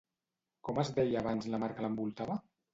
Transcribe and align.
Com 0.69 0.79
es 0.85 0.91
deia 1.01 1.21
abans 1.23 1.51
la 1.53 1.63
mar 1.67 1.71
que 1.79 1.87
l'envoltava? 1.87 2.43